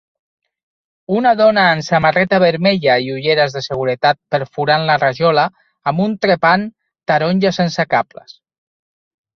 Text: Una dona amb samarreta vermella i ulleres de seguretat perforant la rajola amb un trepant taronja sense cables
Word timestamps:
Una 1.17 1.33
dona 1.41 1.65
amb 1.73 1.85
samarreta 1.87 2.39
vermella 2.45 2.95
i 3.09 3.13
ulleres 3.17 3.55
de 3.59 3.63
seguretat 3.67 4.19
perforant 4.37 4.89
la 4.89 4.99
rajola 5.05 5.45
amb 5.93 6.07
un 6.09 6.19
trepant 6.27 6.69
taronja 7.13 7.55
sense 7.63 7.89
cables 7.97 8.37